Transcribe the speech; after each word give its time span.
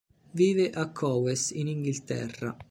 Vive 0.39 0.71
a 0.73 0.91
Cowes 0.91 1.51
in 1.51 1.67
Inghilterra. 1.67 2.57